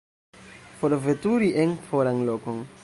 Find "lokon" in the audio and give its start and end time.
2.31-2.65